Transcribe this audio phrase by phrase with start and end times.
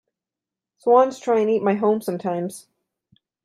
[0.79, 2.65] Swans try and eat my home sometimes.